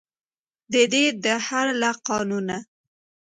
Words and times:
ددې 0.71 1.05
دهر 1.23 1.67
له 1.81 1.91
قانونه. 2.07 2.57